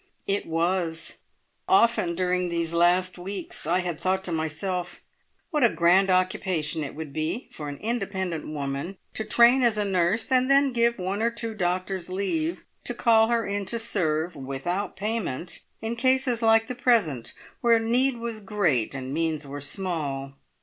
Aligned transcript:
It 0.25 0.47
was! 0.47 1.17
Often 1.69 2.15
during 2.15 2.49
these 2.49 2.73
last 2.73 3.19
weeks 3.19 3.67
I 3.67 3.81
had 3.81 4.01
thought 4.01 4.23
to 4.23 4.31
myself 4.31 5.01
what 5.51 5.63
a 5.63 5.69
grand 5.75 6.09
occupation 6.09 6.83
it 6.83 6.95
would 6.95 7.13
be 7.13 7.47
for 7.51 7.69
an 7.69 7.77
independent 7.77 8.49
woman 8.51 8.97
to 9.13 9.23
train 9.23 9.61
as 9.61 9.77
a 9.77 9.85
nurse, 9.85 10.31
and 10.31 10.49
then 10.49 10.73
give 10.73 10.97
one 10.97 11.21
or 11.21 11.29
two 11.29 11.53
doctors 11.53 12.09
leave 12.09 12.65
to 12.85 12.95
call 12.95 13.27
her 13.27 13.45
in 13.45 13.67
to 13.67 13.77
serve 13.77 14.35
without 14.35 14.95
payment 14.97 15.59
in 15.83 15.95
cases 15.95 16.41
like 16.41 16.65
the 16.65 16.73
present, 16.73 17.35
where 17.59 17.77
need 17.77 18.17
was 18.17 18.39
great 18.39 18.95
and 18.95 19.13
means 19.13 19.45
were 19.45 19.61
small. 19.61 20.33